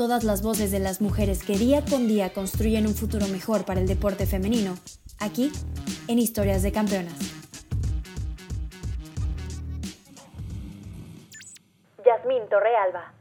todas 0.00 0.24
las 0.24 0.42
voces 0.42 0.72
de 0.72 0.78
las 0.78 1.02
mujeres 1.02 1.44
que 1.44 1.58
día 1.58 1.84
con 1.84 2.08
día 2.08 2.32
construyen 2.32 2.86
un 2.86 2.94
futuro 2.94 3.26
mejor 3.28 3.66
para 3.66 3.80
el 3.80 3.86
deporte 3.86 4.24
femenino, 4.24 4.76
aquí 5.18 5.52
en 6.08 6.18
Historias 6.18 6.62
de 6.62 6.72
Campeonas. 6.72 7.18
Yasmín 12.02 12.48
Torrealba. 12.48 13.19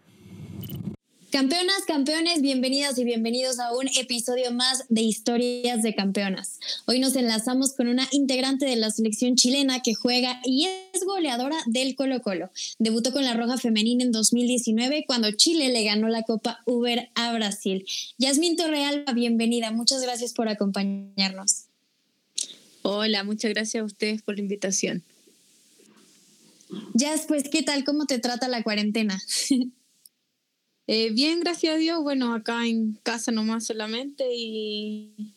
Campeonas, 1.32 1.86
campeones, 1.86 2.42
bienvenidas 2.42 2.98
y 2.98 3.04
bienvenidos 3.04 3.60
a 3.60 3.72
un 3.78 3.88
episodio 4.00 4.52
más 4.52 4.86
de 4.90 5.02
Historias 5.02 5.84
de 5.84 5.94
Campeonas. 5.94 6.60
Hoy 6.88 7.00
nos 7.00 7.16
enlazamos 7.16 7.74
con 7.74 7.88
una 7.88 8.08
integrante 8.12 8.66
de 8.66 8.76
la 8.76 8.90
selección 8.90 9.36
chilena 9.36 9.82
que 9.84 9.94
juega 9.94 10.42
y 10.44 10.66
es 10.66 11.04
goleadora 11.06 11.56
del 11.68 11.94
Colo 11.94 12.20
Colo. 12.24 12.50
Debutó 12.80 13.14
con 13.14 13.24
la 13.26 13.36
Roja 13.36 13.60
Femenina 13.60 14.04
en 14.04 14.12
2019 14.12 15.04
cuando 15.06 15.30
Chile 15.32 15.70
le 15.70 15.84
ganó 15.84 16.08
la 16.08 16.24
Copa 16.24 16.62
Uber 16.66 17.10
a 17.14 17.32
Brasil. 17.34 17.86
Yasmín 18.18 18.56
Torrealba, 18.56 19.14
bienvenida. 19.14 19.72
Muchas 19.72 20.02
gracias 20.02 20.34
por 20.34 20.50
acompañarnos. 20.50 21.66
Hola, 22.82 23.24
muchas 23.24 23.54
gracias 23.54 23.84
a 23.84 23.86
ustedes 23.86 24.24
por 24.24 24.34
la 24.34 24.42
invitación. 24.42 25.04
Yas, 26.96 27.26
pues, 27.28 27.50
¿qué 27.50 27.62
tal? 27.62 27.84
¿Cómo 27.84 28.06
te 28.06 28.18
trata 28.18 28.48
la 28.48 28.64
cuarentena? 28.64 29.22
Eh, 30.92 31.12
bien, 31.12 31.40
gracias 31.42 31.76
a 31.76 31.78
Dios. 31.78 32.02
Bueno, 32.02 32.34
acá 32.34 32.66
en 32.66 32.96
casa 33.04 33.32
nomás 33.32 33.64
solamente 33.64 34.26
y 34.34 35.36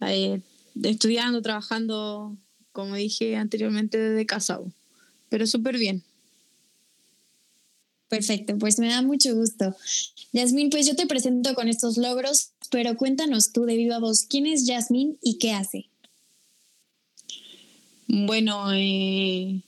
eh, 0.00 0.40
estudiando, 0.82 1.42
trabajando, 1.42 2.34
como 2.72 2.94
dije 2.94 3.36
anteriormente, 3.36 3.98
desde 3.98 4.24
casa. 4.24 4.58
Pero 5.28 5.46
súper 5.46 5.76
bien. 5.76 6.02
Perfecto, 8.08 8.56
pues 8.56 8.78
me 8.78 8.88
da 8.88 9.02
mucho 9.02 9.34
gusto. 9.34 9.76
Yasmín, 10.32 10.70
pues 10.70 10.86
yo 10.86 10.96
te 10.96 11.06
presento 11.06 11.54
con 11.54 11.68
estos 11.68 11.98
logros, 11.98 12.52
pero 12.70 12.96
cuéntanos 12.96 13.52
tú 13.52 13.66
de 13.66 13.76
viva 13.76 13.98
voz, 13.98 14.22
¿quién 14.22 14.46
es 14.46 14.64
Yasmín 14.64 15.18
y 15.20 15.36
qué 15.36 15.52
hace? 15.52 15.90
Bueno, 18.08 18.72
eh, 18.72 19.60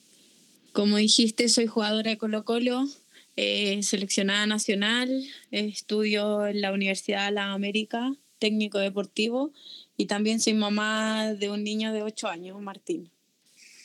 como 0.73 0.97
dijiste, 0.97 1.51
soy 1.51 1.67
jugadora 1.67 2.13
de 2.13 2.17
Colo 2.17 2.47
Colo, 2.47 2.89
eh, 3.37 3.83
seleccionada 3.83 4.47
nacional, 4.47 5.25
estudio 5.51 6.47
en 6.47 6.61
la 6.61 6.73
Universidad 6.73 7.27
de 7.27 7.33
la 7.33 7.53
América, 7.53 8.15
técnico 8.39 8.79
deportivo, 8.79 9.53
y 9.97 10.07
también 10.07 10.41
soy 10.41 10.55
mamá 10.55 11.33
de 11.35 11.51
un 11.51 11.65
niño 11.65 11.93
de 11.93 12.03
8 12.03 12.29
años, 12.29 12.61
Martín. 12.61 13.11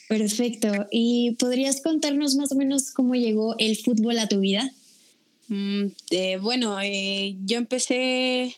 Perfecto. 0.08 0.68
¿Y 0.90 1.32
podrías 1.32 1.82
contarnos 1.82 2.34
más 2.34 2.50
o 2.52 2.54
menos 2.54 2.92
cómo 2.92 3.14
llegó 3.14 3.54
el 3.58 3.76
fútbol 3.76 4.18
a 4.18 4.26
tu 4.26 4.40
vida? 4.40 4.72
Mm, 5.48 5.86
eh, 6.10 6.38
bueno, 6.38 6.80
eh, 6.80 7.36
yo 7.44 7.58
empecé 7.58 8.56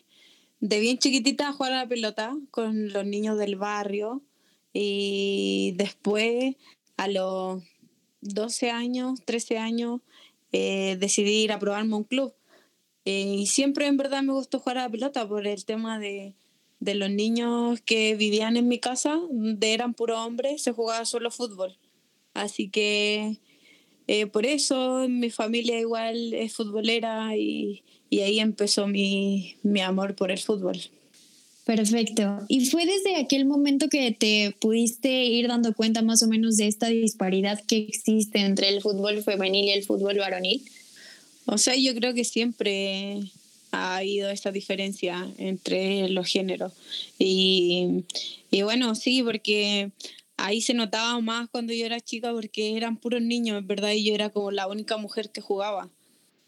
de 0.61 0.81
bien 0.81 0.99
chiquitita 0.99 1.49
a 1.49 1.53
jugar 1.53 1.73
a 1.73 1.83
la 1.83 1.89
pelota 1.89 2.37
con 2.51 2.93
los 2.93 3.05
niños 3.05 3.39
del 3.39 3.57
barrio 3.57 4.23
y 4.73 5.73
después 5.77 6.55
a 6.97 7.09
los 7.09 7.63
12 8.21 8.71
años, 8.71 9.21
13 9.25 9.59
años, 9.59 10.01
eh, 10.53 10.97
decidí 10.99 11.45
ir 11.45 11.53
a 11.53 11.59
probarme 11.59 11.97
un 11.97 12.05
club. 12.05 12.35
Eh, 13.05 13.37
y 13.39 13.47
siempre 13.47 13.87
en 13.87 13.97
verdad 13.97 14.23
me 14.23 14.33
gustó 14.33 14.59
jugar 14.59 14.79
a 14.79 14.83
la 14.83 14.91
pelota 14.91 15.27
por 15.27 15.47
el 15.47 15.65
tema 15.65 15.99
de, 15.99 16.35
de 16.81 16.95
los 16.95 17.11
niños 17.11 17.81
que 17.83 18.15
vivían 18.15 18.57
en 18.57 18.69
mi 18.69 18.79
casa, 18.79 19.21
eran 19.61 19.95
puro 19.95 20.23
hombres, 20.23 20.63
se 20.63 20.73
jugaba 20.73 21.05
solo 21.05 21.31
fútbol. 21.31 21.79
Así 22.35 22.69
que 22.69 23.39
eh, 24.07 24.27
por 24.27 24.47
eso 24.47 25.07
mi 25.09 25.31
familia 25.31 25.79
igual 25.79 26.35
es 26.35 26.55
futbolera 26.55 27.37
y, 27.37 27.85
y 28.09 28.21
ahí 28.21 28.41
empezó 28.41 28.87
mi, 28.87 29.57
mi 29.63 29.81
amor 29.81 30.15
por 30.15 30.31
el 30.31 30.39
fútbol. 30.39 30.79
Perfecto. 31.65 32.45
¿Y 32.49 32.67
fue 32.67 32.87
desde 32.87 33.17
aquel 33.17 33.45
momento 33.45 33.89
que 33.89 34.11
te 34.13 34.57
pudiste 34.61 35.25
ir 35.25 35.49
dando 35.49 35.75
cuenta 35.75 36.03
más 36.03 36.23
o 36.23 36.27
menos 36.27 36.57
de 36.57 36.67
esta 36.67 36.89
disparidad 36.89 37.61
que 37.67 37.77
existe 37.77 38.41
entre 38.41 38.69
el 38.69 38.81
fútbol 38.81 39.23
femenil 39.23 39.67
y 39.67 39.71
el 39.71 39.85
fútbol 39.85 40.19
varonil? 40.19 40.63
O 41.47 41.59
sea, 41.59 41.77
yo 41.77 41.95
creo 41.95 42.15
que 42.15 42.25
siempre 42.25 43.21
ha 43.73 43.99
habido 43.99 44.31
esta 44.31 44.51
diferencia 44.51 45.29
entre 45.39 46.09
los 46.09 46.27
géneros. 46.27 46.73
Y, 47.19 48.05
y 48.51 48.63
bueno, 48.63 48.95
sí, 48.95 49.23
porque 49.23 49.91
ahí 50.37 50.61
se 50.61 50.75
notaba 50.75 51.21
más 51.21 51.49
cuando 51.51 51.73
yo 51.73 51.87
era 51.87 52.01
chica 52.01 52.33
porque 52.33 52.77
eran 52.77 52.97
puros 52.97 53.23
niños, 53.23 53.67
¿verdad? 53.67 53.93
Y 53.93 54.05
yo 54.05 54.15
era 54.15 54.31
como 54.31 54.51
la 54.51 54.67
única 54.67 54.97
mujer 54.97 55.31
que 55.31 55.41
jugaba. 55.41 55.89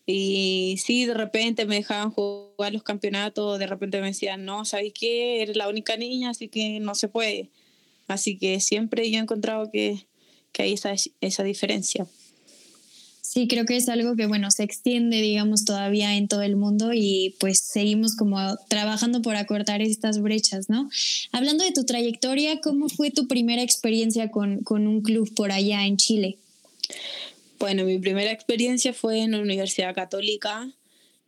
Y 0.06 0.80
sí, 0.84 1.06
de 1.06 1.14
repente 1.14 1.64
me 1.64 1.76
dejaban 1.76 2.10
jugar 2.10 2.72
los 2.72 2.82
campeonatos, 2.82 3.58
de 3.58 3.66
repente 3.66 4.00
me 4.00 4.08
decían, 4.08 4.44
no, 4.44 4.64
¿sabes 4.64 4.92
qué? 4.92 5.42
Eres 5.42 5.56
la 5.56 5.68
única 5.68 5.96
niña, 5.96 6.30
así 6.30 6.48
que 6.48 6.80
no 6.80 6.94
se 6.94 7.08
puede. 7.08 7.50
Así 8.08 8.36
que 8.36 8.60
siempre 8.60 9.10
yo 9.10 9.18
he 9.18 9.22
encontrado 9.22 9.70
que, 9.70 10.06
que 10.50 10.64
hay 10.64 10.72
esa, 10.72 10.94
esa 11.20 11.44
diferencia. 11.44 12.06
Sí, 13.32 13.48
creo 13.48 13.64
que 13.64 13.76
es 13.76 13.88
algo 13.88 14.14
que, 14.14 14.26
bueno, 14.26 14.50
se 14.50 14.62
extiende, 14.62 15.22
digamos, 15.22 15.64
todavía 15.64 16.16
en 16.16 16.28
todo 16.28 16.42
el 16.42 16.56
mundo 16.56 16.90
y 16.92 17.34
pues 17.40 17.60
seguimos 17.60 18.14
como 18.14 18.36
trabajando 18.68 19.22
por 19.22 19.36
acortar 19.36 19.80
estas 19.80 20.20
brechas, 20.20 20.68
¿no? 20.68 20.90
Hablando 21.30 21.64
de 21.64 21.72
tu 21.72 21.84
trayectoria, 21.84 22.60
¿cómo 22.60 22.90
fue 22.90 23.10
tu 23.10 23.28
primera 23.28 23.62
experiencia 23.62 24.30
con, 24.30 24.62
con 24.64 24.86
un 24.86 25.00
club 25.00 25.32
por 25.34 25.50
allá 25.50 25.86
en 25.86 25.96
Chile? 25.96 26.36
Bueno, 27.62 27.84
mi 27.84 27.96
primera 28.00 28.32
experiencia 28.32 28.92
fue 28.92 29.20
en 29.20 29.30
la 29.30 29.38
Universidad 29.38 29.94
Católica. 29.94 30.68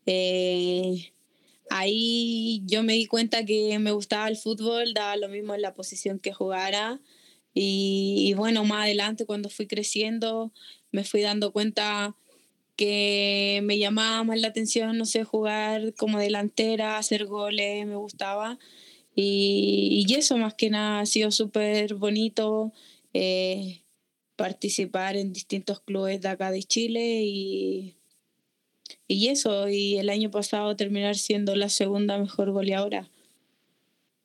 Eh, 0.04 1.12
ahí 1.70 2.60
yo 2.66 2.82
me 2.82 2.94
di 2.94 3.06
cuenta 3.06 3.44
que 3.44 3.78
me 3.78 3.92
gustaba 3.92 4.26
el 4.26 4.36
fútbol, 4.36 4.94
daba 4.94 5.14
lo 5.14 5.28
mismo 5.28 5.54
en 5.54 5.62
la 5.62 5.74
posición 5.74 6.18
que 6.18 6.32
jugara. 6.32 7.00
Y, 7.54 8.34
bueno, 8.36 8.64
más 8.64 8.82
adelante 8.82 9.26
cuando 9.26 9.48
fui 9.48 9.68
creciendo, 9.68 10.52
me 10.90 11.04
fui 11.04 11.20
dando 11.20 11.52
cuenta 11.52 12.16
que 12.74 13.60
me 13.62 13.78
llamaba 13.78 14.24
más 14.24 14.40
la 14.40 14.48
atención, 14.48 14.98
no 14.98 15.04
sé, 15.04 15.22
jugar 15.22 15.94
como 15.94 16.18
delantera, 16.18 16.98
hacer 16.98 17.26
goles, 17.26 17.86
me 17.86 17.94
gustaba. 17.94 18.58
Y, 19.14 20.04
y 20.04 20.14
eso 20.14 20.36
más 20.36 20.54
que 20.54 20.68
nada 20.68 20.98
ha 20.98 21.06
sido 21.06 21.30
súper 21.30 21.94
bonito. 21.94 22.72
Eh, 23.12 23.83
participar 24.36 25.16
en 25.16 25.32
distintos 25.32 25.80
clubes 25.80 26.20
de 26.20 26.28
acá 26.28 26.50
de 26.50 26.62
Chile 26.62 27.22
y, 27.24 27.94
y 29.08 29.28
eso, 29.28 29.68
y 29.68 29.96
el 29.96 30.10
año 30.10 30.30
pasado 30.30 30.76
terminar 30.76 31.16
siendo 31.16 31.54
la 31.56 31.68
segunda 31.68 32.18
mejor 32.18 32.50
goleadora. 32.50 33.08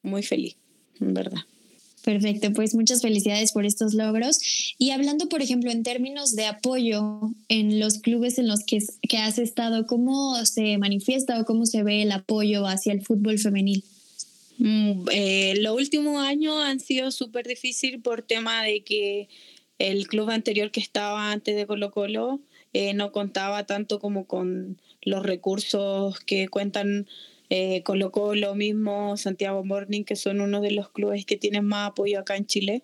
Muy 0.02 0.24
feliz, 0.24 0.56
en 1.00 1.14
verdad. 1.14 1.42
Perfecto, 2.04 2.54
pues 2.54 2.76
muchas 2.76 3.02
felicidades 3.02 3.52
por 3.52 3.66
estos 3.66 3.94
logros. 3.94 4.40
Y 4.78 4.92
hablando, 4.92 5.28
por 5.28 5.42
ejemplo, 5.42 5.70
en 5.70 5.84
términos 5.84 6.36
de 6.36 6.46
apoyo 6.46 7.32
en 7.50 7.80
los 7.80 8.00
clubes 8.00 8.40
en 8.40 8.48
los 8.48 8.64
que, 8.64 8.80
que 9.02 9.18
has 9.18 9.38
estado, 9.38 9.86
¿cómo 9.86 10.44
se 10.46 10.78
manifiesta 10.78 11.40
o 11.40 11.46
cómo 11.46 11.66
se 11.66 11.84
ve 11.84 12.02
el 12.02 12.12
apoyo 12.12 12.66
hacia 12.66 12.94
el 12.94 13.02
fútbol 13.02 13.38
femenil? 13.38 13.84
Mm, 14.60 15.06
eh, 15.12 15.54
los 15.60 15.76
últimos 15.76 16.22
años 16.22 16.56
han 16.64 16.80
sido 16.80 17.12
súper 17.12 17.48
difíciles 17.48 18.02
por 18.02 18.22
tema 18.22 18.64
de 18.64 18.82
que 18.82 19.30
el 19.80 20.08
club 20.08 20.30
anterior 20.30 20.72
que 20.72 20.82
estaba 20.82 21.32
antes 21.32 21.56
de 21.56 21.66
Colo 21.66 21.90
Colo 21.90 22.42
eh, 22.74 22.94
no 22.94 23.12
contaba 23.12 23.66
tanto 23.66 24.00
como 24.00 24.26
con 24.26 24.80
los 25.02 25.26
recursos 25.26 26.20
que 26.20 26.50
cuentan 26.50 27.08
eh, 27.50 27.82
Colo 27.84 28.12
Colo 28.12 28.54
mismo, 28.56 29.18
Santiago 29.18 29.64
Morning, 29.64 30.04
que 30.04 30.18
son 30.18 30.42
uno 30.42 30.62
de 30.62 30.72
los 30.72 30.90
clubes 30.90 31.26
que 31.26 31.38
tienen 31.38 31.66
más 31.66 31.90
apoyo 31.90 32.20
acá 32.20 32.36
en 32.36 32.46
Chile. 32.46 32.84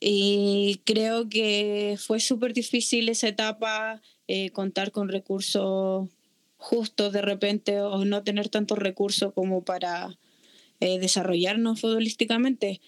Y 0.00 0.80
creo 0.84 1.28
que 1.30 1.96
fue 1.98 2.20
súper 2.20 2.52
difícil 2.52 3.08
esa 3.08 3.28
etapa, 3.28 4.02
eh, 4.28 4.50
contar 4.50 4.90
con 4.90 5.08
recursos 5.08 6.10
justos 6.56 7.12
de 7.12 7.22
repente 7.22 7.80
o 7.80 8.04
no 8.04 8.22
tener 8.22 8.48
tantos 8.48 8.78
recursos 8.78 9.32
como 9.32 9.64
para 9.64 10.18
desarrollarnos 10.80 11.80
futbolísticamente. 11.80 12.82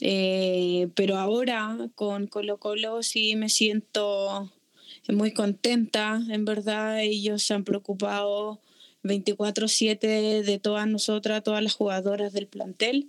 Eh, 0.00 0.88
pero 0.94 1.16
ahora 1.16 1.90
con 1.94 2.28
Colo 2.28 2.58
Colo 2.58 3.02
sí 3.02 3.34
me 3.34 3.48
siento 3.48 4.50
muy 5.08 5.32
contenta, 5.32 6.22
en 6.28 6.44
verdad 6.44 7.02
ellos 7.02 7.42
se 7.42 7.54
han 7.54 7.64
preocupado 7.64 8.60
24/7 9.02 10.42
de 10.42 10.58
todas 10.58 10.86
nosotras, 10.86 11.42
todas 11.42 11.62
las 11.62 11.74
jugadoras 11.74 12.32
del 12.32 12.46
plantel 12.46 13.08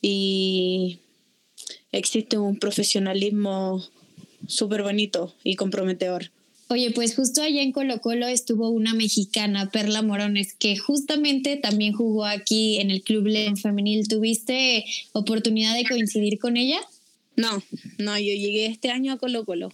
y 0.00 1.00
existe 1.92 2.38
un 2.38 2.58
profesionalismo 2.58 3.84
súper 4.46 4.82
bonito 4.82 5.34
y 5.44 5.56
comprometedor. 5.56 6.30
Oye, 6.72 6.92
pues 6.92 7.16
justo 7.16 7.42
allá 7.42 7.62
en 7.62 7.72
Colo 7.72 8.00
Colo 8.00 8.28
estuvo 8.28 8.68
una 8.68 8.94
mexicana, 8.94 9.68
Perla 9.72 10.02
Morones, 10.02 10.54
que 10.54 10.76
justamente 10.76 11.56
también 11.56 11.92
jugó 11.92 12.24
aquí 12.24 12.78
en 12.78 12.92
el 12.92 13.02
Club 13.02 13.26
León 13.26 13.56
Femenil. 13.56 14.06
¿Tuviste 14.06 14.84
oportunidad 15.10 15.74
de 15.74 15.84
coincidir 15.84 16.38
con 16.38 16.56
ella? 16.56 16.78
No, 17.34 17.60
no, 17.98 18.16
yo 18.16 18.32
llegué 18.34 18.66
este 18.66 18.90
año 18.90 19.12
a 19.12 19.18
Colo 19.18 19.44
Colo. 19.44 19.72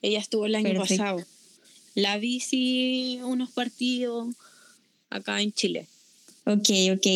Ella 0.00 0.20
estuvo 0.20 0.46
el 0.46 0.54
año 0.54 0.80
pasado. 0.80 1.22
La 1.94 2.16
vi 2.16 2.40
sí 2.40 3.20
unos 3.22 3.50
partidos 3.50 4.34
acá 5.10 5.42
en 5.42 5.52
Chile. 5.52 5.86
Ok, 6.44 6.68
ok. 6.92 7.06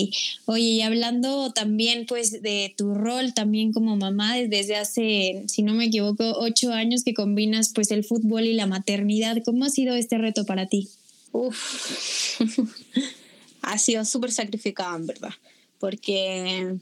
Oye, 0.44 0.62
y 0.62 0.82
hablando 0.82 1.52
también 1.52 2.06
pues 2.06 2.42
de 2.42 2.72
tu 2.76 2.94
rol 2.94 3.34
también 3.34 3.72
como 3.72 3.96
mamá 3.96 4.36
desde 4.36 4.76
hace, 4.76 5.42
si 5.48 5.62
no 5.62 5.74
me 5.74 5.86
equivoco, 5.86 6.38
ocho 6.38 6.72
años 6.72 7.02
que 7.02 7.12
combinas 7.12 7.72
pues 7.74 7.90
el 7.90 8.04
fútbol 8.04 8.44
y 8.44 8.54
la 8.54 8.66
maternidad, 8.66 9.38
¿cómo 9.44 9.64
ha 9.64 9.70
sido 9.70 9.96
este 9.96 10.16
reto 10.18 10.44
para 10.44 10.66
ti? 10.66 10.88
Uf, 11.32 12.40
ha 13.62 13.78
sido 13.78 14.04
súper 14.04 14.30
sacrificado 14.30 14.96
en 14.96 15.06
verdad, 15.06 15.34
porque 15.80 16.76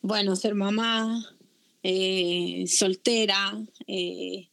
bueno, 0.00 0.36
ser 0.36 0.54
mamá, 0.54 1.26
eh, 1.82 2.64
soltera, 2.68 3.60
eh, 3.88 4.46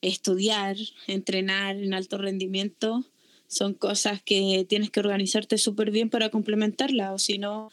estudiar, 0.00 0.76
entrenar 1.06 1.76
en 1.76 1.92
alto 1.92 2.16
rendimiento, 2.16 3.04
son 3.48 3.74
cosas 3.74 4.22
que 4.22 4.64
tienes 4.68 4.90
que 4.90 5.00
organizarte 5.00 5.58
súper 5.58 5.90
bien 5.90 6.10
para 6.10 6.28
complementarla, 6.28 7.12
o 7.12 7.18
si 7.18 7.38
no, 7.38 7.70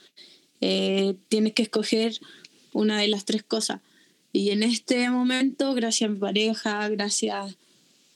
eh, 0.62 1.16
tienes 1.30 1.54
que 1.54 1.64
escoger 1.64 2.18
una 2.74 3.00
de 3.00 3.08
las 3.08 3.26
tres 3.26 3.44
cosas. 3.44 3.82
Y 4.34 4.50
en 4.50 4.64
este 4.64 5.10
momento, 5.10 5.74
gracias 5.74 6.10
a 6.10 6.14
mi 6.14 6.20
pareja, 6.20 6.90
gracias 6.90 7.58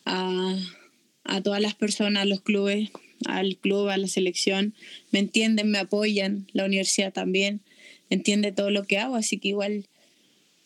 a, 0.06 0.58
a 1.26 1.42
todas 1.42 1.62
las 1.62 1.76
personas, 1.76 2.24
a 2.24 2.26
los 2.26 2.42
clubes, 2.42 2.90
al 3.26 3.58
club, 3.58 3.90
a 3.90 3.98
la 3.98 4.08
selección, 4.08 4.74
me 5.12 5.20
entienden, 5.20 5.70
me 5.70 5.78
apoyan, 5.78 6.48
la 6.54 6.66
universidad 6.66 7.14
también 7.14 7.62
entiende 8.10 8.52
todo 8.52 8.72
lo 8.72 8.84
que 8.84 8.98
hago, 8.98 9.16
así 9.16 9.38
que 9.38 9.50
igual 9.50 9.86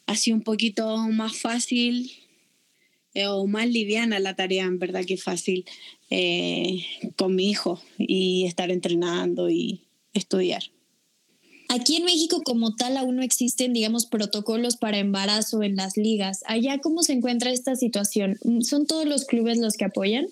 ha 0.06 0.16
sido 0.16 0.38
un 0.38 0.44
poquito 0.44 0.98
más 1.10 1.36
fácil 1.36 2.12
eh, 3.13 3.27
o 3.27 3.45
más 3.48 3.68
liviana 3.68 4.19
la 4.19 4.36
tarea, 4.36 4.65
en 4.65 4.80
verdad 4.80 5.06
que 5.06 5.18
fácil, 5.18 5.65
eh, 6.10 6.86
con 7.15 7.36
mi 7.36 7.50
hijo 7.50 7.81
y 7.98 8.45
estar 8.45 8.71
entrenando 8.71 9.50
y 9.50 9.81
estudiar. 10.13 10.63
Aquí 11.69 11.95
en 11.95 12.06
México 12.06 12.44
como 12.44 12.75
tal 12.75 12.98
aún 12.98 13.15
no 13.15 13.24
existen, 13.24 13.74
digamos, 13.74 14.06
protocolos 14.06 14.77
para 14.77 15.00
embarazo 15.00 15.63
en 15.63 15.75
las 15.75 15.98
ligas. 15.98 16.44
Allá, 16.45 16.77
¿cómo 16.80 17.01
se 17.01 17.13
encuentra 17.13 17.51
esta 17.51 17.75
situación? 17.75 18.38
¿Son 18.62 18.86
todos 18.86 19.06
los 19.06 19.25
clubes 19.25 19.57
los 19.57 19.75
que 19.75 19.86
apoyan? 19.86 20.27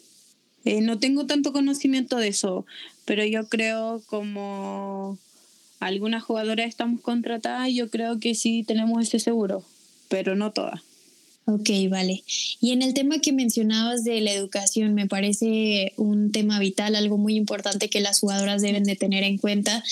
Eh, 0.66 0.81
no 0.81 1.00
tengo 1.00 1.25
tanto 1.25 1.51
conocimiento 1.51 2.18
de 2.18 2.27
eso, 2.27 2.66
pero 3.06 3.25
yo 3.25 3.48
creo 3.48 4.04
como 4.06 5.18
algunas 5.80 6.22
jugadoras 6.22 6.68
estamos 6.68 7.01
contratadas, 7.01 7.74
yo 7.74 7.89
creo 7.89 8.19
que 8.19 8.36
sí 8.36 8.63
tenemos 8.63 9.01
ese 9.01 9.18
seguro, 9.19 9.63
pero 10.10 10.36
no 10.36 10.51
todas. 10.51 10.81
Ok, 11.45 11.69
vale. 11.89 12.23
Y 12.61 12.71
en 12.71 12.81
el 12.83 12.93
tema 12.93 13.19
que 13.19 13.33
mencionabas 13.33 14.03
de 14.03 14.21
la 14.21 14.31
educación, 14.31 14.93
me 14.93 15.07
parece 15.07 15.93
un 15.97 16.31
tema 16.31 16.59
vital, 16.59 16.95
algo 16.95 17.17
muy 17.17 17.35
importante 17.35 17.89
que 17.89 17.99
las 17.99 18.19
jugadoras 18.19 18.61
deben 18.61 18.83
de 18.83 18.95
tener 18.95 19.23
en 19.23 19.38
cuenta. 19.38 19.83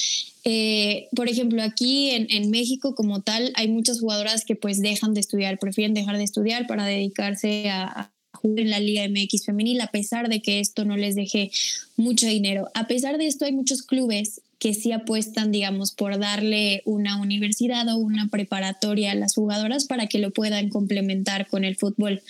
Eh, 0.43 1.07
por 1.15 1.27
ejemplo, 1.27 1.63
aquí 1.63 2.11
en, 2.11 2.27
en, 2.29 2.51
México 2.51 2.93
como 2.95 3.21
tal, 3.21 3.51
hay 3.55 3.67
muchas 3.67 3.99
jugadoras 3.99 4.45
que 4.45 4.55
pues 4.55 4.79
dejan 4.79 5.13
de 5.13 5.21
estudiar, 5.21 5.59
prefieren 5.59 5.93
dejar 5.93 6.17
de 6.17 6.23
estudiar 6.23 6.67
para 6.67 6.85
dedicarse 6.85 7.69
a, 7.69 7.83
a 7.83 8.11
jugar 8.37 8.59
en 8.59 8.69
la 8.69 8.79
Liga 8.79 9.07
MX 9.09 9.45
femenil, 9.45 9.81
a 9.81 9.87
pesar 9.87 10.29
de 10.29 10.41
que 10.41 10.59
esto 10.59 10.85
no 10.85 10.97
les 10.97 11.15
deje 11.15 11.51
mucho 11.97 12.27
dinero. 12.27 12.69
A 12.75 12.87
pesar 12.87 13.17
de 13.17 13.27
esto, 13.27 13.45
hay 13.45 13.53
muchos 13.53 13.81
clubes 13.81 14.41
que 14.59 14.73
sí 14.73 14.91
apuestan, 14.91 15.51
digamos, 15.51 15.91
por 15.91 16.19
darle 16.19 16.81
una 16.83 17.19
universidad 17.19 17.87
o 17.87 17.97
una 17.97 18.27
preparatoria 18.27 19.13
a 19.13 19.15
las 19.15 19.33
jugadoras 19.33 19.85
para 19.85 20.07
que 20.07 20.19
lo 20.19 20.31
puedan 20.31 20.69
complementar 20.69 21.47
con 21.47 21.63
el 21.63 21.77
fútbol. 21.77 22.21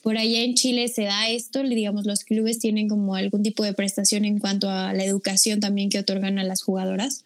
Por 0.00 0.16
allá 0.16 0.42
en 0.42 0.54
Chile 0.54 0.86
se 0.88 1.02
da 1.02 1.28
esto, 1.28 1.62
digamos, 1.64 2.06
los 2.06 2.22
clubes 2.22 2.60
tienen 2.60 2.88
como 2.88 3.16
algún 3.16 3.42
tipo 3.42 3.64
de 3.64 3.74
prestación 3.74 4.24
en 4.24 4.38
cuanto 4.38 4.70
a 4.70 4.92
la 4.92 5.04
educación 5.04 5.58
también 5.58 5.90
que 5.90 5.98
otorgan 5.98 6.38
a 6.38 6.44
las 6.44 6.62
jugadoras. 6.62 7.24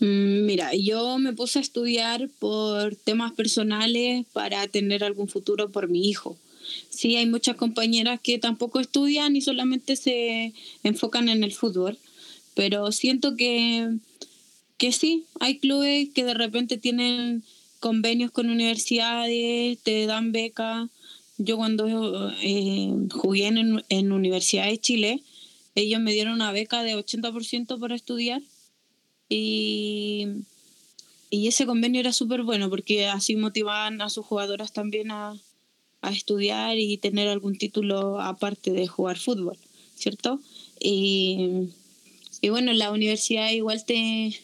Mm, 0.00 0.44
mira, 0.44 0.74
yo 0.74 1.16
me 1.18 1.32
puse 1.32 1.58
a 1.58 1.62
estudiar 1.62 2.28
por 2.38 2.96
temas 2.96 3.32
personales 3.32 4.26
para 4.34 4.66
tener 4.66 5.04
algún 5.04 5.28
futuro 5.28 5.70
por 5.70 5.88
mi 5.88 6.10
hijo. 6.10 6.36
Sí, 6.90 7.16
hay 7.16 7.26
muchas 7.26 7.56
compañeras 7.56 8.20
que 8.22 8.38
tampoco 8.38 8.80
estudian 8.80 9.36
y 9.36 9.40
solamente 9.40 9.96
se 9.96 10.52
enfocan 10.82 11.30
en 11.30 11.44
el 11.44 11.52
fútbol 11.52 11.96
pero 12.56 12.90
siento 12.90 13.36
que, 13.36 13.98
que 14.78 14.90
sí, 14.90 15.26
hay 15.40 15.58
clubes 15.58 16.08
que 16.14 16.24
de 16.24 16.32
repente 16.32 16.78
tienen 16.78 17.44
convenios 17.80 18.30
con 18.30 18.48
universidades, 18.48 19.78
te 19.82 20.06
dan 20.06 20.32
beca. 20.32 20.88
Yo 21.36 21.58
cuando 21.58 22.32
eh, 22.42 22.94
jugué 23.12 23.48
en, 23.48 23.84
en 23.90 24.10
Universidad 24.10 24.68
de 24.68 24.80
Chile, 24.80 25.22
ellos 25.74 26.00
me 26.00 26.14
dieron 26.14 26.32
una 26.32 26.50
beca 26.50 26.82
de 26.82 26.96
80% 26.96 27.78
para 27.78 27.94
estudiar 27.94 28.40
y, 29.28 30.26
y 31.28 31.48
ese 31.48 31.66
convenio 31.66 32.00
era 32.00 32.14
súper 32.14 32.42
bueno 32.42 32.70
porque 32.70 33.06
así 33.06 33.36
motivaban 33.36 34.00
a 34.00 34.08
sus 34.08 34.24
jugadoras 34.24 34.72
también 34.72 35.10
a, 35.10 35.38
a, 36.00 36.10
estudiar 36.10 36.78
y 36.78 36.96
tener 36.96 37.28
algún 37.28 37.58
título 37.58 38.18
aparte 38.18 38.70
de 38.70 38.86
jugar 38.86 39.18
fútbol, 39.18 39.58
¿cierto? 39.94 40.40
Y 40.80 41.68
y 42.40 42.48
bueno, 42.48 42.72
la 42.72 42.90
universidad 42.90 43.50
igual 43.50 43.84
te, 43.84 44.38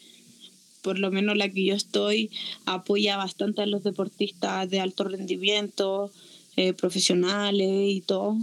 por 0.82 0.98
lo 0.98 1.10
menos 1.10 1.36
la 1.36 1.48
que 1.48 1.64
yo 1.64 1.74
estoy, 1.74 2.30
apoya 2.66 3.16
bastante 3.16 3.62
a 3.62 3.66
los 3.66 3.84
deportistas 3.84 4.68
de 4.68 4.80
alto 4.80 5.04
rendimiento, 5.04 6.10
eh, 6.56 6.72
profesionales 6.72 7.68
y 7.88 8.00
todo, 8.00 8.36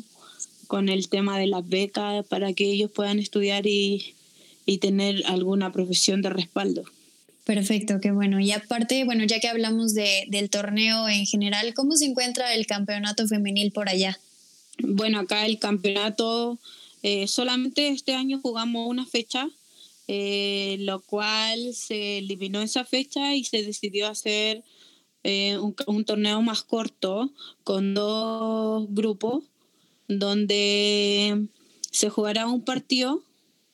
con 0.68 0.90
el 0.90 1.10
tema 1.10 1.38
de 1.38 1.48
las 1.48 1.68
becas 1.68 2.26
para 2.26 2.54
que 2.54 2.66
ellos 2.72 2.92
puedan 2.92 3.20
estudiar 3.20 3.68
y, 3.68 4.16
y 4.66 4.78
tener 4.78 5.24
alguna 5.26 5.72
profesión 5.72 6.22
de 6.22 6.30
respaldo. 6.30 6.84
Perfecto, 7.44 8.00
qué 8.00 8.12
bueno. 8.12 8.40
Y 8.40 8.52
aparte, 8.52 9.04
bueno, 9.06 9.24
ya 9.24 9.40
que 9.40 9.48
hablamos 9.48 9.96
de, 9.96 10.26
del 10.28 10.52
torneo 10.52 11.10
en 11.10 11.26
general, 11.26 11.74
¿cómo 11.74 11.96
se 11.96 12.06
encuentra 12.06 12.54
el 12.54 12.68
campeonato 12.68 13.28
femenil 13.28 13.72
por 13.72 13.90
allá? 13.90 14.20
Bueno, 14.78 15.20
acá 15.20 15.48
el 15.48 15.58
campeonato 15.58 16.60
eh, 17.02 17.28
solamente 17.28 17.90
este 17.90 18.14
año 18.14 18.40
jugamos 18.42 18.88
una 18.88 19.06
fecha, 19.06 19.50
eh, 20.08 20.78
lo 20.80 21.02
cual 21.02 21.74
se 21.74 22.18
eliminó 22.18 22.62
esa 22.62 22.84
fecha 22.84 23.36
y 23.36 23.44
se 23.44 23.64
decidió 23.64 24.08
hacer 24.08 24.64
eh, 25.24 25.58
un, 25.58 25.76
un, 25.88 26.06
torneo 26.06 26.42
más 26.42 26.64
corto 26.64 27.32
con 27.64 27.94
dos 27.94 28.88
grupos 28.90 29.44
donde 30.08 31.48
se 31.92 32.10
jugará 32.10 32.48
un 32.48 32.64
partido 32.64 33.24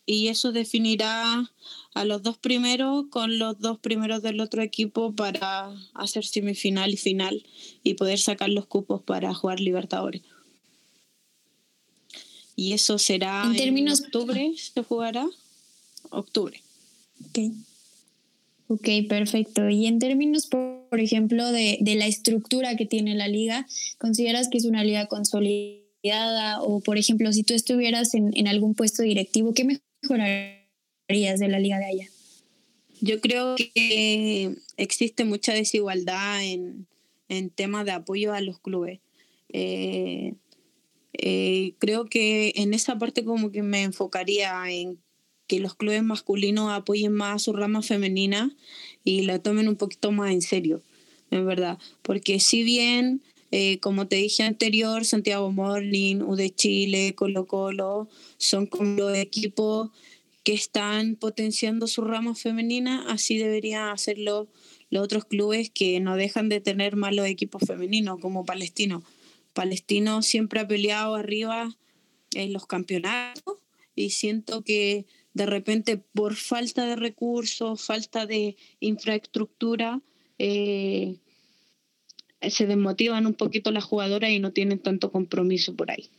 y 0.05 0.27
eso 0.27 0.51
definirá 0.51 1.51
a 1.94 2.05
los 2.05 2.22
dos 2.22 2.38
primeros 2.38 3.05
con 3.10 3.39
los 3.39 3.60
dos 3.60 3.79
primeros 3.79 4.22
del 4.22 4.39
otro 4.41 4.62
equipo 4.62 5.13
para 5.13 5.74
hacer 5.94 6.25
semifinal 6.25 6.94
y 6.94 6.98
final 6.98 7.46
y 7.84 7.94
poder 7.94 8.20
sacar 8.20 8.50
los 8.50 8.65
cupos 8.65 9.01
para 9.01 9.34
jugar 9.34 9.60
Libertadores 9.60 10.24
y 12.56 12.74
eso 12.74 12.98
será 12.98 13.44
en, 13.46 13.56
términos... 13.56 14.02
octubre, 14.02 14.54
se 14.74 14.84
jugará 14.84 15.28
octubre. 16.10 16.62
Ok. 17.28 17.40
Ok, 18.68 18.90
perfecto. 19.08 19.70
Y 19.70 19.86
en 19.86 20.00
términos, 20.00 20.48
por, 20.48 21.00
ejemplo, 21.00 21.52
de, 21.52 21.78
de, 21.82 21.96
la 21.96 22.08
estructura 22.08 22.76
que 22.76 22.86
tiene 22.86 23.14
la 23.14 23.28
liga, 23.28 23.68
¿consideras 24.00 24.50
que 24.50 24.58
es 24.58 24.66
una 24.66 24.84
liga 24.84 25.06
consolidada? 25.06 26.62
O, 26.62 26.80
por 26.80 26.98
ejemplo, 26.98 27.32
si 27.32 27.44
tú 27.44 27.54
estuvieras 27.54 28.16
en, 28.16 28.32
en 28.36 28.48
algún 28.48 28.74
puesto 28.74 29.04
directivo, 29.04 29.54
¿qué 29.54 29.80
mejorarías 30.02 31.40
de 31.40 31.48
la 31.48 31.60
liga 31.60 31.78
de 31.78 31.86
allá? 31.86 32.10
Yo 33.02 33.22
creo 33.22 33.56
que 33.56 34.56
existe 34.78 35.26
mucha 35.26 35.54
desigualdad 35.54 36.44
en, 36.44 36.88
en 37.30 37.50
temas 37.50 37.86
de 37.86 37.92
apoyo 37.92 38.34
a 38.34 38.42
los 38.42 38.60
clubes. 38.60 39.00
Eh, 39.50 40.34
eh, 41.19 41.74
creo 41.79 42.05
que 42.05 42.53
en 42.55 42.74
esa 42.74 42.98
parte 42.98 43.24
como 43.24 43.51
que 43.51 43.63
me 43.63 43.84
enfocaría 43.84 44.69
en 44.72 45.00
que 45.48 45.60
los 45.60 45.75
clubes 45.75 46.03
masculinos 46.03 46.72
apoyen 46.72 47.13
más 47.13 47.36
a 47.36 47.39
su 47.39 47.53
rama 47.53 47.81
femenina 47.81 48.55
y 49.03 49.24
la 49.24 49.39
tomen 49.39 49.67
un 49.67 49.75
poquito 49.75 50.12
más 50.12 50.31
en 50.31 50.41
serio, 50.41 50.81
en 51.31 51.45
verdad. 51.45 51.77
Porque 52.01 52.39
si 52.39 52.63
bien, 52.63 53.22
eh, 53.51 53.79
como 53.79 54.07
te 54.07 54.15
dije 54.17 54.43
anterior, 54.43 55.05
Santiago 55.05 55.51
Morning, 55.51 56.17
UD 56.17 56.50
Chile, 56.55 57.13
Colo 57.15 57.45
Colo, 57.45 58.10
son 58.38 58.65
como 58.65 58.98
los 58.98 59.17
equipos 59.17 59.91
que 60.43 60.53
están 60.53 61.15
potenciando 61.15 61.88
su 61.88 62.01
rama 62.01 62.36
femenina, 62.36 63.05
así 63.07 63.38
deberían 63.38 63.89
hacerlo 63.89 64.48
los 64.91 65.03
otros 65.03 65.25
clubes 65.25 65.69
que 65.72 66.00
no 66.00 66.15
dejan 66.15 66.50
de 66.50 66.62
tener 66.62 66.95
malos 66.95 67.25
equipos 67.25 67.63
femeninos, 67.65 68.19
como 68.19 68.45
Palestino. 68.45 69.03
Palestino 69.56 70.22
siempre 70.22 70.60
ha 70.60 70.68
peleado 70.68 71.16
arriba 71.16 71.76
en 72.36 72.54
los 72.54 72.68
campeonatos 72.68 73.58
y 73.96 74.12
siento 74.12 74.62
que 74.62 75.08
de 75.34 75.46
repente 75.46 75.98
por 75.98 76.36
falta 76.36 76.86
de 76.86 76.96
recursos, 76.96 77.82
falta 77.82 78.28
de 78.28 78.58
infraestructura, 78.80 80.02
eh, 80.38 81.18
se 82.42 82.68
desmotivan 82.68 83.26
un 83.26 83.34
poquito 83.34 83.72
las 83.72 83.86
jugadoras 83.86 84.30
y 84.30 84.40
no 84.40 84.52
tienen 84.52 84.80
tanto 84.80 85.12
compromiso 85.12 85.74
por 85.76 85.90
ahí. 85.90 86.10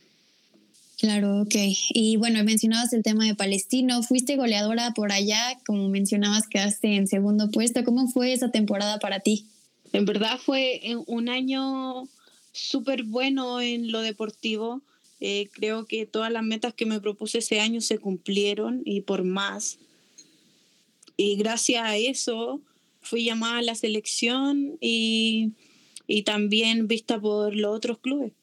Claro, 0.99 1.41
ok. 1.41 1.55
Y 1.93 2.17
bueno, 2.17 2.43
mencionabas 2.43 2.91
el 2.93 3.03
tema 3.03 3.25
de 3.25 3.35
Palestino, 3.35 4.01
fuiste 4.01 4.35
goleadora 4.35 4.93
por 4.95 5.11
allá, 5.11 5.59
como 5.65 5.87
mencionabas, 5.89 6.47
quedaste 6.47 6.95
en 6.95 7.07
segundo 7.07 7.51
puesto. 7.51 7.83
¿Cómo 7.83 8.07
fue 8.07 8.33
esa 8.33 8.49
temporada 8.49 8.97
para 8.97 9.19
ti? 9.19 9.45
En 9.93 10.05
verdad 10.05 10.39
fue 10.43 10.81
un 11.05 11.29
año 11.29 12.07
súper 12.57 13.03
bueno 13.03 13.61
en 13.61 13.91
lo 13.91 14.01
deportivo. 14.01 14.81
Eh, 15.19 15.49
creo 15.53 15.85
que 15.85 16.05
todas 16.05 16.31
las 16.31 16.43
metas 16.43 16.73
que 16.73 16.85
me 16.85 17.01
propuse 17.01 17.39
ese 17.39 17.59
año 17.59 17.81
se 17.81 17.99
cumplieron 17.99 18.81
y 18.85 19.01
por 19.01 19.23
más. 19.23 19.79
Y 21.15 21.35
gracias 21.35 21.83
a 21.83 21.97
eso 21.97 22.61
fui 23.01 23.23
llamada 23.23 23.59
a 23.59 23.63
la 23.63 23.75
selección 23.75 24.77
y, 24.79 25.53
y 26.07 26.23
también 26.23 26.87
vista 26.87 27.19
por 27.19 27.55
los 27.55 27.75
otros 27.75 27.97
clubes. 27.99 28.33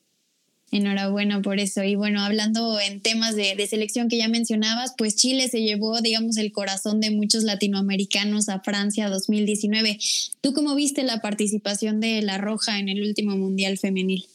Enhorabuena 0.75 1.41
por 1.41 1.61
eso. 1.61 1.85
Y 1.85 1.95
bueno, 1.95 2.21
hablando 2.21 2.81
en 2.81 3.01
temas 3.01 3.37
de, 3.37 3.65
selección 3.69 4.09
que 4.09 4.19
ya 4.19 4.27
mencionabas, 4.27 4.93
pues 4.99 5.15
Chile 5.15 5.47
se 5.49 5.63
llevó, 5.63 6.01
digamos, 6.01 6.37
el 6.37 6.51
corazón 6.51 7.01
de 7.01 7.13
muchos 7.13 7.45
latinoamericanos 7.45 8.49
a 8.49 8.59
Francia 8.59 9.09
2019. 9.09 10.01
¿Tú 10.41 10.53
cómo 10.53 10.75
viste 10.75 11.05
la 11.05 11.21
participación 11.21 12.01
de 12.01 12.23
La 12.23 12.39
Roja 12.39 12.81
en 12.81 12.89
el 12.89 13.05
último 13.05 13.37
Mundial 13.37 13.79
Femenil? 13.79 14.27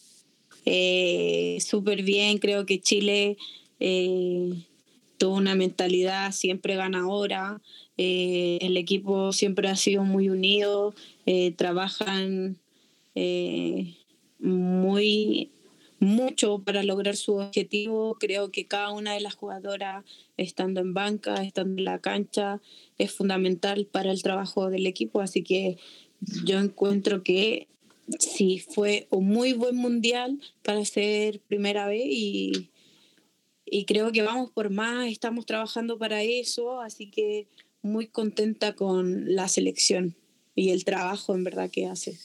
Eh, 0.63 1.57
Súper 1.59 2.03
bien, 2.03 2.37
creo 2.37 2.65
que 2.65 2.79
Chile 2.79 3.35
eh, 3.81 4.63
tuvo 5.17 5.35
una 5.35 5.55
mentalidad 5.55 6.31
siempre 6.31 6.77
ganadora. 6.77 7.59
Eh, 7.97 8.59
el 8.61 8.77
equipo 8.77 9.33
siempre 9.33 9.67
ha 9.67 9.75
sido 9.75 10.05
muy 10.05 10.29
unido, 10.29 10.95
eh, 11.25 11.51
trabajan 11.51 12.55
muy 14.39 15.49
mucho 15.99 16.59
para 16.59 16.83
lograr 16.83 17.15
su 17.15 17.35
objetivo. 17.35 18.15
Creo 18.19 18.51
que 18.51 18.67
cada 18.67 18.91
una 18.91 19.13
de 19.13 19.19
las 19.19 19.35
jugadoras, 19.35 20.05
estando 20.37 20.81
en 20.81 20.93
banca, 20.93 21.43
estando 21.43 21.79
en 21.79 21.85
la 21.85 21.99
cancha, 21.99 22.61
es 22.97 23.11
fundamental 23.11 23.85
para 23.85 24.11
el 24.11 24.23
trabajo 24.23 24.69
del 24.69 24.87
equipo. 24.87 25.21
Así 25.21 25.43
que 25.43 25.77
yo 26.43 26.59
encuentro 26.59 27.23
que 27.23 27.67
sí 28.17 28.59
fue 28.59 29.07
un 29.11 29.27
muy 29.27 29.53
buen 29.53 29.75
mundial 29.75 30.39
para 30.63 30.83
ser 30.85 31.39
primera 31.41 31.87
vez 31.87 32.05
y, 32.05 32.69
y 33.65 33.85
creo 33.85 34.11
que 34.11 34.21
vamos 34.21 34.51
por 34.51 34.69
más, 34.69 35.11
estamos 35.11 35.45
trabajando 35.45 35.97
para 35.97 36.23
eso, 36.23 36.81
así 36.81 37.09
que 37.11 37.47
muy 37.81 38.07
contenta 38.07 38.73
con 38.73 39.35
la 39.35 39.47
selección 39.47 40.15
y 40.55 40.71
el 40.71 40.83
trabajo 40.83 41.35
en 41.35 41.43
verdad 41.43 41.69
que 41.69 41.85
hace. 41.85 42.17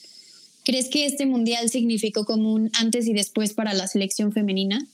¿Crees 0.65 0.89
que 0.89 1.05
este 1.05 1.27
mundial 1.27 1.69
significó 1.69 2.25
como 2.25 2.51
un 2.51 2.71
antes 2.73 3.07
y 3.07 3.13
después 3.13 3.53
para 3.53 3.75
la 3.75 3.87
selección 3.87 4.31
femenina? 4.31 4.85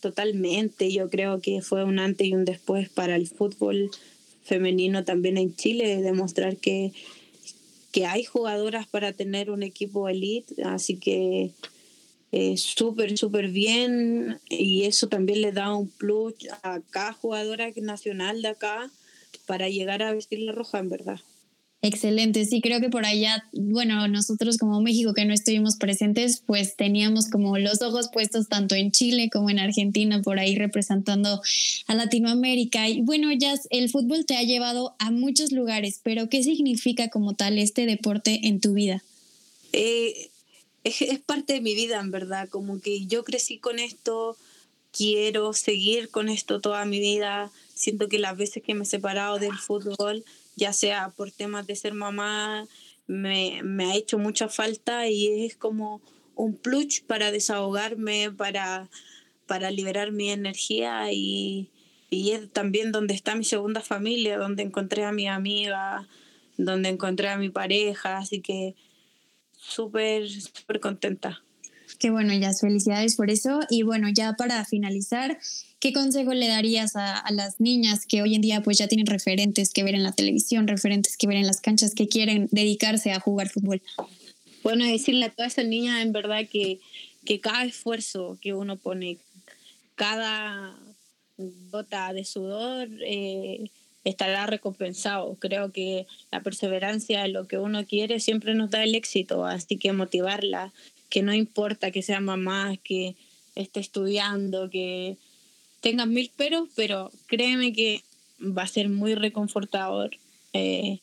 Totalmente, 0.00 0.92
yo 0.92 1.10
creo 1.10 1.40
que 1.40 1.62
fue 1.62 1.84
un 1.84 1.98
antes 1.98 2.28
y 2.28 2.32
un 2.32 2.44
después 2.44 2.88
para 2.88 3.16
el 3.16 3.26
fútbol 3.26 3.90
femenino 4.44 5.04
también 5.04 5.36
en 5.36 5.54
Chile, 5.56 6.00
demostrar 6.00 6.56
que, 6.56 6.92
que 7.90 8.06
hay 8.06 8.22
jugadoras 8.22 8.86
para 8.86 9.12
tener 9.12 9.50
un 9.50 9.64
equipo 9.64 10.08
elite, 10.08 10.62
así 10.62 10.96
que 10.96 11.50
eh, 12.30 12.56
súper, 12.56 13.18
súper 13.18 13.48
bien 13.48 14.38
y 14.48 14.84
eso 14.84 15.08
también 15.08 15.42
le 15.42 15.50
da 15.50 15.74
un 15.74 15.88
plus 15.88 16.34
a 16.62 16.80
cada 16.90 17.12
jugadora 17.12 17.68
nacional 17.82 18.42
de 18.42 18.48
acá 18.48 18.88
para 19.46 19.68
llegar 19.68 20.04
a 20.04 20.14
vestir 20.14 20.38
la 20.38 20.52
roja, 20.52 20.78
en 20.78 20.88
verdad. 20.88 21.20
Excelente, 21.82 22.44
sí, 22.44 22.60
creo 22.60 22.78
que 22.78 22.90
por 22.90 23.06
allá, 23.06 23.42
bueno, 23.52 24.06
nosotros 24.06 24.58
como 24.58 24.82
México 24.82 25.14
que 25.14 25.24
no 25.24 25.32
estuvimos 25.32 25.76
presentes, 25.76 26.42
pues 26.44 26.76
teníamos 26.76 27.30
como 27.30 27.56
los 27.56 27.80
ojos 27.80 28.10
puestos 28.12 28.48
tanto 28.48 28.74
en 28.74 28.92
Chile 28.92 29.30
como 29.32 29.48
en 29.48 29.58
Argentina, 29.58 30.20
por 30.20 30.38
ahí 30.38 30.56
representando 30.56 31.40
a 31.86 31.94
Latinoamérica. 31.94 32.86
Y 32.90 33.00
bueno, 33.00 33.32
ya 33.32 33.54
el 33.70 33.88
fútbol 33.88 34.26
te 34.26 34.36
ha 34.36 34.42
llevado 34.42 34.94
a 34.98 35.10
muchos 35.10 35.52
lugares, 35.52 36.00
pero 36.02 36.28
¿qué 36.28 36.42
significa 36.42 37.08
como 37.08 37.34
tal 37.34 37.58
este 37.58 37.86
deporte 37.86 38.40
en 38.42 38.60
tu 38.60 38.74
vida? 38.74 39.02
Eh, 39.72 40.28
es, 40.84 41.00
es 41.00 41.18
parte 41.18 41.54
de 41.54 41.60
mi 41.62 41.74
vida, 41.74 41.98
en 41.98 42.10
verdad, 42.10 42.50
como 42.50 42.78
que 42.82 43.06
yo 43.06 43.24
crecí 43.24 43.56
con 43.56 43.78
esto, 43.78 44.36
quiero 44.92 45.54
seguir 45.54 46.10
con 46.10 46.28
esto 46.28 46.60
toda 46.60 46.84
mi 46.84 47.00
vida, 47.00 47.50
siento 47.74 48.08
que 48.08 48.18
las 48.18 48.36
veces 48.36 48.62
que 48.62 48.74
me 48.74 48.82
he 48.82 48.86
separado 48.86 49.38
del 49.38 49.56
fútbol, 49.56 50.24
ya 50.60 50.72
sea 50.74 51.08
por 51.08 51.32
temas 51.32 51.66
de 51.66 51.74
ser 51.74 51.94
mamá, 51.94 52.68
me, 53.06 53.60
ha 53.84 53.96
hecho 53.96 54.18
mucha 54.18 54.48
falta 54.48 55.08
y 55.08 55.46
es 55.46 55.56
como 55.56 56.00
un 56.36 56.54
plus 56.54 57.00
para 57.00 57.32
desahogarme, 57.32 58.30
para, 58.30 58.88
para 59.46 59.70
liberar 59.70 60.12
mi 60.12 60.30
energía 60.30 61.10
y, 61.12 61.70
y 62.10 62.32
es 62.32 62.52
también 62.52 62.92
donde 62.92 63.14
está 63.14 63.34
mi 63.34 63.44
segunda 63.44 63.80
familia, 63.80 64.36
donde 64.36 64.62
encontré 64.62 65.04
a 65.04 65.12
mi 65.12 65.26
amiga, 65.26 66.06
donde 66.58 66.90
encontré 66.90 67.28
a 67.28 67.38
mi 67.38 67.48
pareja, 67.48 68.18
así 68.18 68.42
que 68.42 68.76
súper, 69.56 70.28
súper 70.28 70.78
contenta. 70.78 71.42
Qué 71.98 72.10
bueno, 72.10 72.34
ya 72.34 72.52
felicidades 72.52 73.16
por 73.16 73.30
eso. 73.30 73.60
Y 73.70 73.82
bueno, 73.82 74.08
ya 74.12 74.34
para 74.34 74.64
finalizar, 74.64 75.38
¿qué 75.80 75.92
consejo 75.92 76.34
le 76.34 76.46
darías 76.46 76.94
a, 76.94 77.24
las 77.32 77.58
niñas 77.58 78.06
que 78.06 78.22
hoy 78.22 78.34
en 78.34 78.42
día 78.42 78.62
pues 78.62 78.78
ya 78.78 78.86
tienen 78.86 79.06
referentes 79.06 79.72
que 79.72 79.82
ver 79.82 79.94
en 79.94 80.02
la 80.02 80.12
televisión, 80.12 80.68
referentes 80.68 81.16
que 81.16 81.26
ver 81.26 81.38
en 81.38 81.46
las 81.46 81.60
canchas, 81.60 81.94
que 81.94 82.06
quieren 82.06 82.48
dedicarse 82.52 83.12
a 83.12 83.20
jugar 83.20 83.48
fútbol? 83.48 83.82
Bueno, 84.62 84.84
decirle 84.84 85.24
a 85.24 85.30
todas 85.30 85.52
esas 85.54 85.66
niñas 85.66 86.02
en 86.02 86.12
verdad 86.12 86.46
que, 86.50 86.80
que 87.24 87.40
cada 87.40 87.64
esfuerzo 87.64 88.38
que 88.42 88.52
uno 88.52 88.76
pone, 88.76 89.16
cada 89.94 90.78
gota 91.70 92.12
de 92.12 92.24
sudor, 92.24 92.88
eh, 93.02 93.70
estará 94.04 94.46
recompensado. 94.46 95.34
Creo 95.36 95.72
que 95.72 96.06
la 96.30 96.42
perseverancia 96.42 97.24
en 97.24 97.32
lo 97.32 97.46
que 97.48 97.58
uno 97.58 97.86
quiere 97.86 98.20
siempre 98.20 98.54
nos 98.54 98.70
da 98.70 98.84
el 98.84 98.94
éxito, 98.94 99.46
así 99.46 99.78
que 99.78 99.92
motivarla, 99.92 100.72
que 101.08 101.22
no 101.22 101.32
importa 101.32 101.90
que 101.90 102.02
sea 102.02 102.20
mamá, 102.20 102.76
que 102.84 103.16
esté 103.54 103.80
estudiando, 103.80 104.68
que 104.68 105.16
tengas 105.80 106.06
mil 106.06 106.30
peros, 106.36 106.68
pero 106.74 107.10
créeme 107.26 107.72
que 107.72 108.02
va 108.40 108.62
a 108.62 108.68
ser 108.68 108.88
muy 108.88 109.14
reconfortador 109.14 110.10
eh, 110.52 110.98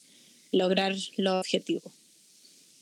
lograr 0.51 0.95
los 1.17 1.33
objetivos. 1.33 1.93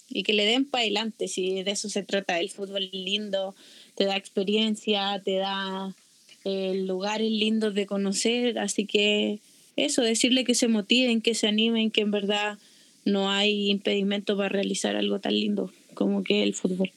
Y 0.10 0.24
que 0.24 0.34
le 0.34 0.46
den 0.46 0.66
para 0.66 0.84
adelante, 0.84 1.28
si 1.28 1.64
de 1.64 1.72
eso 1.72 1.90
se 1.90 2.04
trata. 2.04 2.40
El 2.40 2.50
fútbol 2.50 2.90
lindo, 2.92 3.56
te 3.96 4.06
da 4.06 4.16
experiencia, 4.16 5.22
te 5.24 5.38
da 5.38 5.96
eh, 6.44 6.84
lugares 6.86 7.32
lindos 7.32 7.74
de 7.74 7.88
conocer, 7.88 8.60
así 8.60 8.86
que 8.86 9.40
eso, 9.76 10.04
decirle 10.04 10.46
que 10.46 10.56
se 10.56 10.68
motiven, 10.68 11.22
que 11.22 11.36
se 11.36 11.48
animen, 11.48 11.92
que 11.92 12.02
en 12.02 12.12
verdad 12.12 12.58
no 13.04 13.30
hay 13.30 13.70
impedimento 13.70 14.38
para 14.38 14.50
realizar 14.50 14.96
algo 14.96 15.20
tan 15.20 15.34
lindo 15.34 15.72
como 15.94 16.24
que 16.24 16.44
el 16.44 16.54
fútbol. 16.54 16.92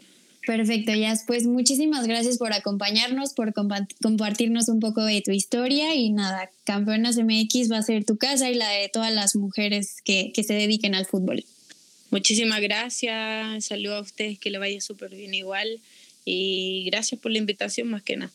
Perfecto, 0.49 0.95
Yas. 0.95 1.25
Pues 1.26 1.45
muchísimas 1.45 2.07
gracias 2.07 2.38
por 2.38 2.55
acompañarnos, 2.55 3.35
por 3.35 3.52
compartirnos 3.52 4.71
un 4.71 4.81
poco 4.81 5.05
de 5.05 5.21
tu 5.21 5.31
historia 5.31 5.95
y 5.95 6.09
nada, 6.09 6.50
Campeonas 6.64 7.19
MX 7.19 7.71
va 7.71 7.76
a 7.76 7.83
ser 7.83 8.07
tu 8.07 8.17
casa 8.17 8.50
y 8.50 8.55
la 8.55 8.71
de 8.71 8.88
todas 8.88 9.12
las 9.12 9.37
mujeres 9.37 9.97
que, 10.02 10.33
que 10.35 10.43
se 10.45 10.55
dediquen 10.55 10.95
al 10.95 11.05
fútbol. 11.05 11.45
Muchísimas 12.11 12.62
gracias, 12.62 13.67
saludo 13.67 13.97
a 13.97 14.00
ustedes, 14.00 14.38
que 14.38 14.49
le 14.49 14.57
vaya 14.57 14.81
súper 14.81 15.14
bien 15.14 15.35
igual 15.35 15.83
y 16.25 16.85
gracias 16.87 17.21
por 17.21 17.31
la 17.31 17.37
invitación 17.37 17.90
más 17.90 18.02
que 18.02 18.17
nada. 18.17 18.33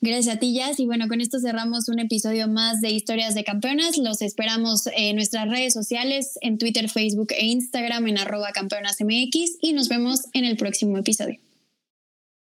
Gracias 0.00 0.36
a 0.36 0.38
ti, 0.38 0.54
Jazz. 0.54 0.78
Y 0.78 0.86
bueno, 0.86 1.08
con 1.08 1.20
esto 1.20 1.40
cerramos 1.40 1.88
un 1.88 1.98
episodio 1.98 2.46
más 2.46 2.80
de 2.80 2.90
Historias 2.90 3.34
de 3.34 3.42
Campeonas. 3.42 3.98
Los 3.98 4.22
esperamos 4.22 4.88
en 4.94 5.16
nuestras 5.16 5.48
redes 5.48 5.72
sociales, 5.72 6.38
en 6.40 6.58
Twitter, 6.58 6.88
Facebook 6.88 7.32
e 7.36 7.46
Instagram, 7.46 8.06
en 8.06 8.18
arroba 8.18 8.52
campeonasmx 8.52 9.56
y 9.60 9.72
nos 9.72 9.88
vemos 9.88 10.22
en 10.34 10.44
el 10.44 10.56
próximo 10.56 10.98
episodio. 10.98 11.40